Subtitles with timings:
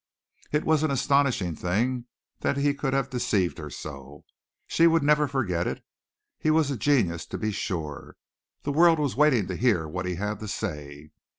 [0.51, 2.05] It was an astonishing thing
[2.39, 4.25] that he could have deceived her so.
[4.65, 5.85] She would never forget it.
[6.39, 8.15] He was a genius to be sure.
[8.63, 11.11] The world was waiting to hear what he had to say.